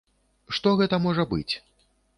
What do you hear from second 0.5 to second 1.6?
Што гэта можа быць?